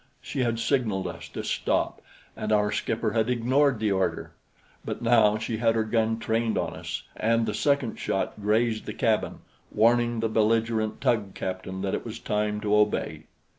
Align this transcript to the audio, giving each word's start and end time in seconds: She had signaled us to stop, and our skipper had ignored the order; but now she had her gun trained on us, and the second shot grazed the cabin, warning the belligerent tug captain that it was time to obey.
She 0.19 0.39
had 0.39 0.57
signaled 0.57 1.05
us 1.07 1.27
to 1.29 1.43
stop, 1.43 2.01
and 2.35 2.51
our 2.51 2.71
skipper 2.71 3.11
had 3.11 3.29
ignored 3.29 3.77
the 3.77 3.91
order; 3.91 4.31
but 4.83 5.03
now 5.03 5.37
she 5.37 5.57
had 5.57 5.75
her 5.75 5.83
gun 5.83 6.17
trained 6.17 6.57
on 6.57 6.73
us, 6.73 7.03
and 7.15 7.45
the 7.45 7.53
second 7.53 7.97
shot 7.97 8.33
grazed 8.41 8.85
the 8.87 8.93
cabin, 8.95 9.41
warning 9.71 10.19
the 10.19 10.27
belligerent 10.27 11.01
tug 11.01 11.35
captain 11.35 11.83
that 11.83 11.93
it 11.93 12.03
was 12.03 12.17
time 12.17 12.59
to 12.61 12.75
obey. 12.75 13.25